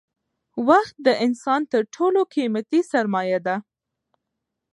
وخت 0.67 0.95
د 1.05 1.07
انسان 1.25 1.61
تر 1.71 1.81
ټولو 1.95 2.19
قیمتي 2.33 2.81
سرمایه 2.91 3.39
ده 3.47 3.55